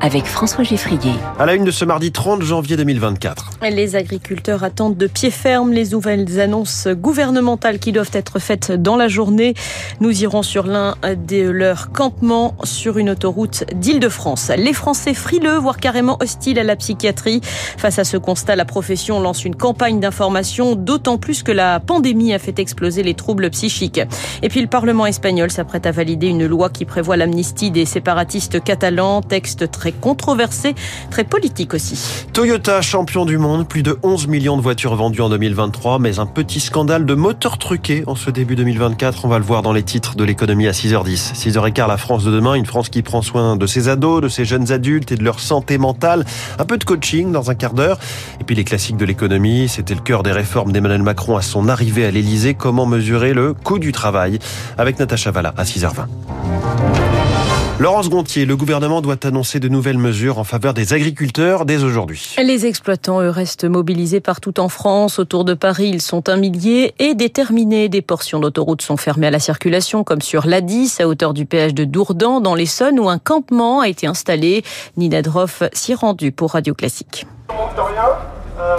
[0.00, 1.12] avec François Geffrier.
[1.38, 3.58] À la une de ce mardi 30 janvier 2024.
[3.70, 8.96] Les agriculteurs attendent de pied ferme les nouvelles annonces gouvernementales qui doivent être faites dans
[8.96, 9.54] la journée.
[10.00, 14.50] Nous irons sur l'un de leurs campements sur une autoroute d'Île-de-France.
[14.56, 17.40] Les Français frileux, voire carrément hostiles à la psychiatrie.
[17.42, 22.32] Face à ce constat, la profession lance une campagne d'information, d'autant plus que la pandémie
[22.32, 24.00] a fait exploser les troubles psychiques.
[24.42, 28.62] Et puis le Parlement espagnol s'apprête à valider une loi qui prévoit l'amnistie des séparatistes
[28.62, 30.74] catalans, texte très controversé,
[31.10, 32.26] très politique aussi.
[32.32, 36.26] Toyota, champion du monde, plus de 11 millions de voitures vendues en 2023, mais un
[36.26, 39.24] petit scandale de moteurs truqués en ce début 2024.
[39.24, 41.34] On va le voir dans les titres de l'économie à 6h10.
[41.34, 44.44] 6h15, la France de demain, une France qui prend soin de ses ados, de ses
[44.44, 46.24] jeunes adultes et de leur santé mentale.
[46.58, 47.98] Un peu de coaching dans un quart d'heure.
[48.40, 51.68] Et puis les classiques de l'économie, c'était le cœur des réformes d'Emmanuel Macron à son
[51.68, 52.54] arrivée à l'Elysée.
[52.54, 54.38] Comment mesurer le coût du travail?
[54.76, 57.07] Avec Natacha Valla à 6h20.
[57.80, 62.34] Laurence Gontier, le gouvernement doit annoncer de nouvelles mesures en faveur des agriculteurs dès aujourd'hui.
[62.42, 65.20] Les exploitants, eux, restent mobilisés partout en France.
[65.20, 67.88] Autour de Paris, ils sont un millier et déterminés.
[67.88, 71.72] Des portions d'autoroute sont fermées à la circulation, comme sur l'A10, à hauteur du péage
[71.72, 74.64] de Dourdan, dans l'Essonne, où un campement a été installé.
[74.96, 77.28] Nina Droff s'y est rendue pour Radio Classique.
[78.60, 78.76] Euh,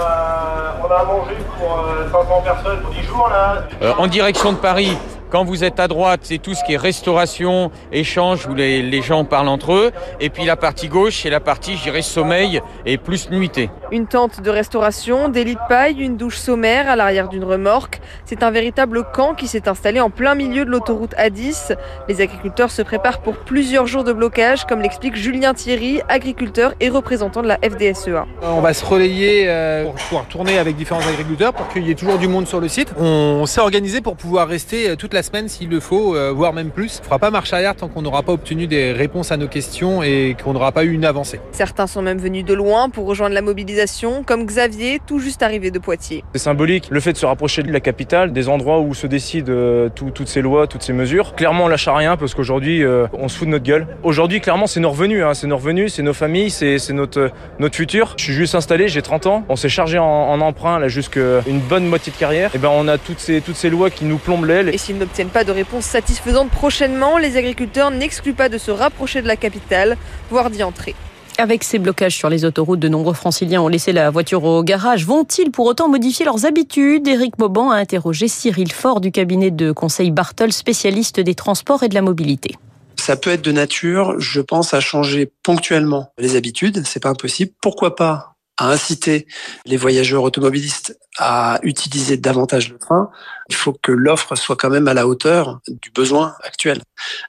[0.82, 3.62] on a mangé pour 500 personnes pour 10 jours là.
[3.80, 4.94] Euh, en direction de Paris,
[5.30, 9.00] quand vous êtes à droite, c'est tout ce qui est restauration, échange, où les, les,
[9.00, 9.90] gens parlent entre eux.
[10.18, 13.70] Et puis la partie gauche, c'est la partie, je dirais, sommeil et plus nuitée.
[13.92, 18.00] Une tente de restauration, des lits de paille, une douche sommaire à l'arrière d'une remorque.
[18.24, 21.76] C'est un véritable camp qui s'est installé en plein milieu de l'autoroute A10.
[22.08, 26.88] Les agriculteurs se préparent pour plusieurs jours de blocage, comme l'explique Julien Thierry, agriculteur et
[26.88, 28.26] représentant de la FDSEA.
[28.42, 29.46] On va se relayer
[29.84, 32.68] pour pouvoir tourner avec différents agriculteurs pour qu'il y ait toujours du monde sur le
[32.68, 32.92] site.
[32.98, 36.70] On s'est organisé pour pouvoir rester toute la semaine s'il le faut, euh, voire même
[36.70, 36.98] plus.
[36.98, 39.48] On ne fera pas marche arrière tant qu'on n'aura pas obtenu des réponses à nos
[39.48, 41.40] questions et qu'on n'aura pas eu une avancée.
[41.52, 45.70] Certains sont même venus de loin pour rejoindre la mobilisation, comme Xavier, tout juste arrivé
[45.70, 46.24] de Poitiers.
[46.32, 49.52] C'est symbolique, le fait de se rapprocher de la capitale, des endroits où se décident
[49.52, 51.34] euh, tout, toutes ces lois, toutes ces mesures.
[51.34, 53.86] Clairement, on lâche à rien parce qu'aujourd'hui, euh, on se fout de notre gueule.
[54.02, 57.76] Aujourd'hui, clairement, c'est nos revenus, hein, c'est nos revenus, c'est nos familles, c'est notre, notre
[57.76, 58.14] futur.
[58.16, 61.40] Je suis juste installé, j'ai 30 ans, on s'est chargé en, en emprunt là jusqu'à
[61.46, 62.50] une bonne moitié de carrière.
[62.54, 64.68] Et ben, on a toutes ces, toutes ces lois qui nous plombent l'aile.
[64.68, 69.22] Et s'ils n'obtiennent pas de réponse satisfaisante prochainement, les agriculteurs n'excluent pas de se rapprocher
[69.22, 69.96] de la capitale,
[70.30, 70.94] voire d'y entrer.
[71.36, 75.04] Avec ces blocages sur les autoroutes, de nombreux franciliens ont laissé la voiture au garage.
[75.04, 77.08] Vont-ils pour autant modifier leurs habitudes?
[77.08, 81.88] Éric Mauban a interrogé Cyril Faure du cabinet de conseil Bartol, spécialiste des transports et
[81.88, 82.54] de la mobilité.
[82.94, 86.86] Ça peut être de nature, je pense, à changer ponctuellement les habitudes.
[86.86, 87.50] C'est pas impossible.
[87.60, 89.26] Pourquoi pas à inciter
[89.64, 93.10] les voyageurs automobilistes à utiliser davantage le train,
[93.50, 96.80] il faut que l'offre soit quand même à la hauteur du besoin actuel.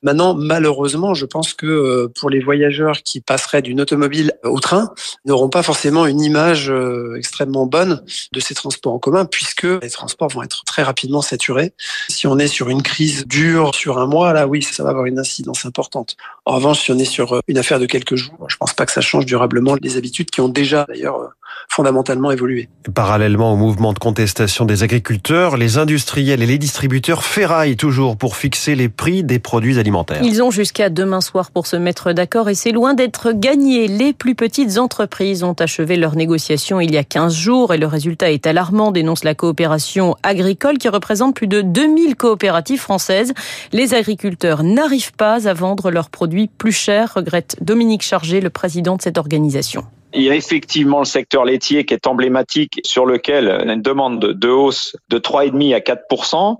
[0.03, 4.93] Maintenant, malheureusement, je pense que euh, pour les voyageurs qui passeraient d'une automobile au train,
[5.25, 9.89] n'auront pas forcément une image euh, extrêmement bonne de ces transports en commun, puisque les
[9.89, 11.73] transports vont être très rapidement saturés.
[12.07, 15.05] Si on est sur une crise dure sur un mois, là, oui, ça va avoir
[15.05, 16.17] une incidence importante.
[16.45, 18.85] En revanche, si on est sur euh, une affaire de quelques jours, je pense pas
[18.85, 21.31] que ça change durablement les habitudes qui ont déjà, d'ailleurs,
[21.69, 22.67] fondamentalement évolué.
[22.93, 28.35] Parallèlement au mouvement de contestation des agriculteurs, les industriels et les distributeurs ferraillent toujours pour
[28.35, 30.21] fixer les prix des produits alimentaires.
[30.23, 33.87] Ils ont jusqu'à demain soir pour se mettre d'accord et c'est loin d'être gagné.
[33.87, 37.87] Les plus petites entreprises ont achevé leurs négociations il y a 15 jours et le
[37.87, 43.33] résultat est alarmant, dénonce la coopération agricole qui représente plus de 2000 coopératives françaises.
[43.71, 48.95] Les agriculteurs n'arrivent pas à vendre leurs produits plus chers, regrette Dominique Chargé, le président
[48.95, 49.85] de cette organisation.
[50.13, 54.49] Il y a effectivement le secteur laitier qui est emblématique sur lequel une demande de
[54.49, 56.01] hausse de 3,5 à 4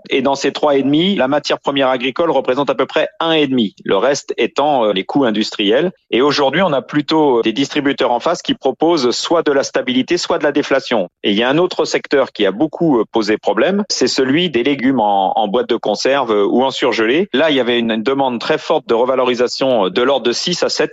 [0.09, 4.33] et dans ces 3,5, la matière première agricole représente à peu près 1,5, le reste
[4.37, 5.91] étant euh, les coûts industriels.
[6.09, 10.17] Et aujourd'hui, on a plutôt des distributeurs en face qui proposent soit de la stabilité,
[10.17, 11.09] soit de la déflation.
[11.23, 14.49] Et il y a un autre secteur qui a beaucoup euh, posé problème, c'est celui
[14.49, 17.29] des légumes en, en boîte de conserve euh, ou en surgelé.
[17.33, 20.69] Là, il y avait une demande très forte de revalorisation de l'ordre de 6 à
[20.69, 20.91] 7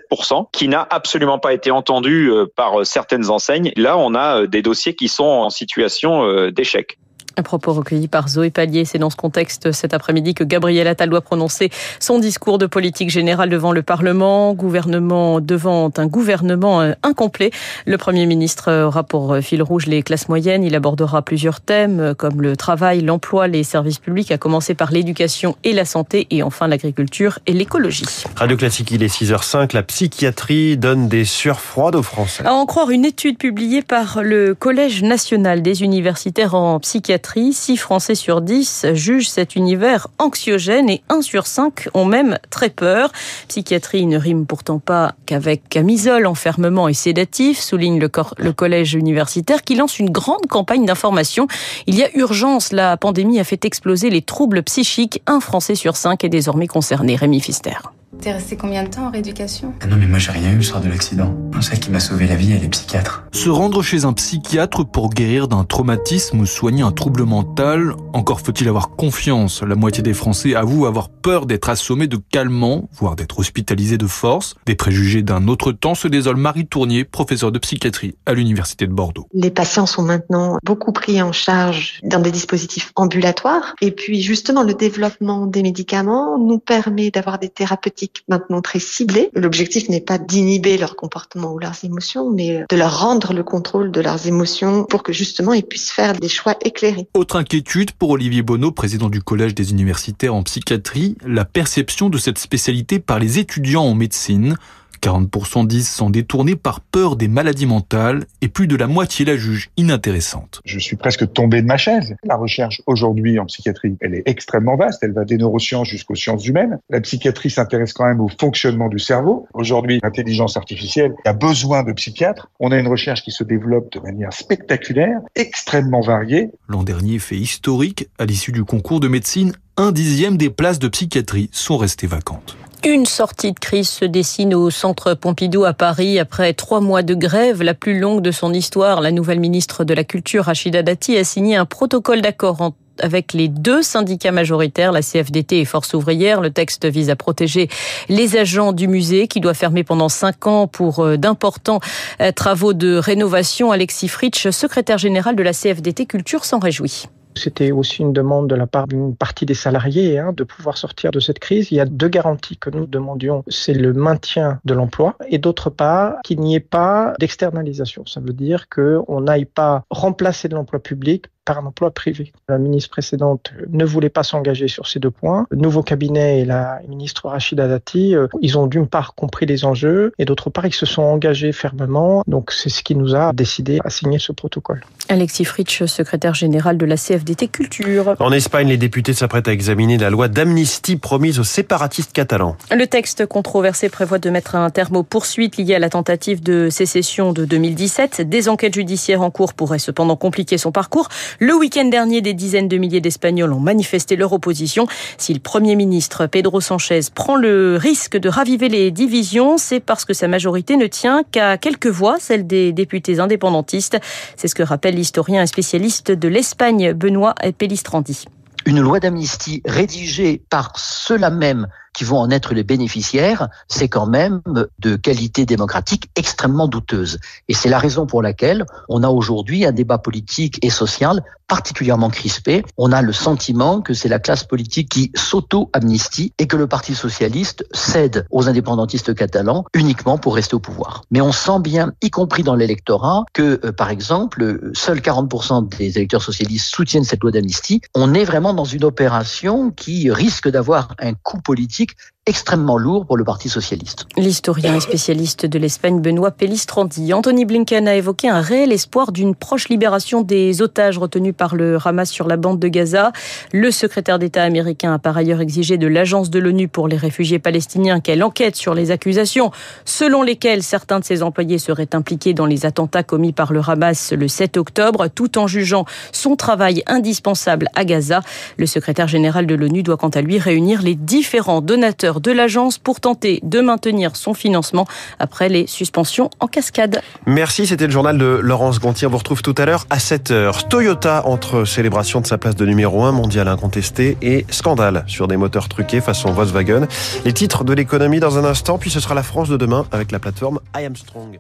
[0.53, 3.73] qui n'a absolument pas été entendue par certaines enseignes.
[3.77, 6.99] Là, on a des dossiers qui sont en situation d'échec.
[7.39, 8.85] Un propos recueilli par Zoé Pallier.
[8.85, 11.71] C'est dans ce contexte cet après-midi que Gabriel Attal doit prononcer
[12.01, 17.53] son discours de politique générale devant le Parlement, gouvernement devant un gouvernement euh, incomplet.
[17.87, 20.65] Le Premier ministre aura pour fil rouge les classes moyennes.
[20.65, 24.91] Il abordera plusieurs thèmes euh, comme le travail, l'emploi, les services publics, à commencer par
[24.91, 28.25] l'éducation et la santé et enfin l'agriculture et l'écologie.
[28.35, 29.75] Radio Classique, il est 6h05.
[29.75, 32.45] La psychiatrie donne des sueurs froides aux Français.
[32.45, 37.53] À en croire une étude publiée par le Collège national des universitaires en psychiatrie psychiatrie.
[37.53, 42.71] 6 Français sur 10 jugent cet univers anxiogène et 1 sur 5 ont même très
[42.71, 43.13] peur.
[43.49, 49.75] Psychiatrie ne rime pourtant pas qu'avec camisole, enfermement et sédatif, souligne le, collège universitaire qui
[49.75, 51.47] lance une grande campagne d'information.
[51.87, 55.23] Il y a urgence, la pandémie a fait exploser les troubles psychiques.
[55.27, 57.17] Un Français sur 5 est désormais concerné.
[57.17, 57.77] Rémi Fister.
[58.21, 59.75] T'es resté combien de temps en rééducation?
[59.81, 61.37] Ah non, mais moi j'ai rien eu le soir de l'accident.
[61.61, 63.25] Celle qui m'a sauvé la vie, elle est psychiatre.
[63.33, 68.41] Se rendre chez un psychiatre pour guérir d'un traumatisme ou soigner un trouble mental, encore
[68.41, 69.63] faut-il avoir confiance.
[69.63, 74.07] La moitié des Français avouent avoir peur d'être assommés de calmants, voire d'être hospitalisés de
[74.07, 74.55] force.
[74.67, 78.93] Des préjugés d'un autre temps se désole Marie Tournier, professeure de psychiatrie à l'Université de
[78.93, 79.27] Bordeaux.
[79.33, 83.75] Les patients sont maintenant beaucoup pris en charge dans des dispositifs ambulatoires.
[83.81, 87.98] Et puis justement, le développement des médicaments nous permet d'avoir des thérapeutiques
[88.29, 89.31] maintenant très ciblées.
[89.35, 93.91] L'objectif n'est pas d'inhiber leur comportement ou leurs émotions, mais de leur rendre le contrôle
[93.91, 97.09] de leurs émotions pour que justement ils puissent faire des choix éclairés.
[97.15, 102.19] Autre inquiétude pour Olivier Bonneau, président du Collège des universitaires en psychiatrie, la perception de
[102.19, 104.57] cette spécialité par les étudiants en médecine.
[105.01, 109.37] 40% disent s'en détourner par peur des maladies mentales et plus de la moitié la
[109.37, 110.61] jugent inintéressante.
[110.65, 112.17] Je suis presque tombé de ma chaise.
[112.25, 115.03] La recherche aujourd'hui en psychiatrie, elle est extrêmement vaste.
[115.03, 116.79] Elle va des neurosciences jusqu'aux sciences humaines.
[116.91, 119.47] La psychiatrie s'intéresse quand même au fonctionnement du cerveau.
[119.55, 122.51] Aujourd'hui, l'intelligence artificielle a besoin de psychiatres.
[122.61, 126.51] On a une recherche qui se développe de manière spectaculaire, extrêmement variée.
[126.69, 130.89] L'an dernier, fait historique, à l'issue du concours de médecine, un dixième des places de
[130.89, 132.57] psychiatrie sont restées vacantes.
[132.85, 137.15] Une sortie de crise se dessine au centre Pompidou à Paris après trois mois de
[137.15, 139.01] grève, la plus longue de son histoire.
[139.01, 143.49] La nouvelle ministre de la Culture, Rachida Dati, a signé un protocole d'accord avec les
[143.49, 146.41] deux syndicats majoritaires, la CFDT et Force ouvrière.
[146.41, 147.69] Le texte vise à protéger
[148.09, 151.81] les agents du musée qui doit fermer pendant cinq ans pour euh, d'importants
[152.21, 153.73] euh, travaux de rénovation.
[153.73, 157.09] Alexis Fritsch, secrétaire général de la CFDT Culture, s'en réjouit.
[157.39, 161.11] C'était aussi une demande de la part d'une partie des salariés hein, de pouvoir sortir
[161.11, 161.71] de cette crise.
[161.71, 163.45] Il y a deux garanties que nous demandions.
[163.49, 168.05] C'est le maintien de l'emploi et d'autre part qu'il n'y ait pas d'externalisation.
[168.07, 172.31] Ça veut dire qu'on n'aille pas remplacer de l'emploi public par un emploi privé.
[172.47, 175.47] La ministre précédente ne voulait pas s'engager sur ces deux points.
[175.49, 179.65] Le nouveau cabinet et la ministre Rachida Dati, euh, ils ont d'une part compris les
[179.65, 182.23] enjeux et d'autre part ils se sont engagés fermement.
[182.27, 184.83] Donc c'est ce qui nous a décidé à signer ce protocole.
[185.09, 188.15] Alexis Fritsch, secrétaire général de la CFDT Culture.
[188.19, 192.57] En Espagne, les députés s'apprêtent à examiner la loi d'amnistie promise aux séparatistes catalans.
[192.71, 196.69] Le texte controversé prévoit de mettre un terme aux poursuites liées à la tentative de
[196.69, 198.21] sécession de 2017.
[198.29, 201.09] Des enquêtes judiciaires en cours pourraient cependant compliquer son parcours.
[201.41, 204.89] Le week-end dernier, des dizaines de milliers d'Espagnols ont manifesté leur opposition.
[205.19, 210.05] Si le Premier ministre Pedro Sanchez prend le risque de raviver les divisions, c'est parce
[210.05, 213.99] que sa majorité ne tient qu'à quelques voix, celle des députés indépendantistes.
[214.37, 218.25] C'est ce que rappelle l'historien et spécialiste de l'Espagne, Benoît Pellistrandi.
[218.67, 221.69] Une loi d'amnistie rédigée par ceux-là même
[221.99, 224.41] qui vont en être les bénéficiaires, c'est quand même
[224.79, 227.19] de qualité démocratique extrêmement douteuse.
[227.49, 232.11] Et c'est la raison pour laquelle on a aujourd'hui un débat politique et social particulièrement
[232.11, 232.63] crispé.
[232.77, 236.95] On a le sentiment que c'est la classe politique qui s'auto-amnistie et que le Parti
[236.95, 241.03] socialiste cède aux indépendantistes catalans uniquement pour rester au pouvoir.
[241.11, 245.97] Mais on sent bien, y compris dans l'électorat, que euh, par exemple, seuls 40% des
[245.97, 247.81] électeurs socialistes soutiennent cette loi d'amnistie.
[247.95, 253.07] On est vraiment dans une opération qui risque d'avoir un coût politique week extrêmement lourd
[253.07, 254.07] pour le Parti socialiste.
[254.19, 257.15] L'historien et spécialiste de l'Espagne, Benoît Pellistrandi.
[257.15, 261.79] Anthony Blinken a évoqué un réel espoir d'une proche libération des otages retenus par le
[261.83, 263.13] Hamas sur la bande de Gaza.
[263.53, 267.39] Le secrétaire d'État américain a par ailleurs exigé de l'Agence de l'ONU pour les réfugiés
[267.39, 269.51] palestiniens qu'elle enquête sur les accusations
[269.87, 274.13] selon lesquelles certains de ses employés seraient impliqués dans les attentats commis par le Hamas
[274.13, 278.21] le 7 octobre, tout en jugeant son travail indispensable à Gaza.
[278.59, 282.79] Le secrétaire général de l'ONU doit quant à lui réunir les différents donateurs de l'agence
[282.79, 284.87] pour tenter de maintenir son financement
[285.19, 287.01] après les suspensions en cascade.
[287.27, 289.07] Merci, c'était le journal de Laurence Gontier.
[289.07, 290.69] On vous retrouve tout à l'heure à 7h.
[290.69, 295.37] Toyota entre célébration de sa place de numéro 1 mondial incontesté et scandale sur des
[295.37, 296.87] moteurs truqués façon Volkswagen.
[297.25, 300.13] Les titres de l'économie dans un instant, puis ce sera la France de demain avec
[300.13, 301.39] la plateforme I Am Strong.